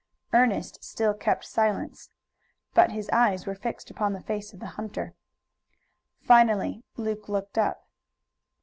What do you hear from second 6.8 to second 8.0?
Luke looked up.